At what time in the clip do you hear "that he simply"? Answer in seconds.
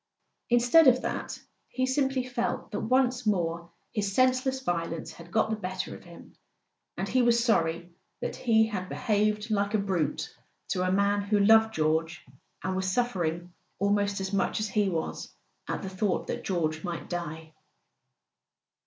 1.03-2.23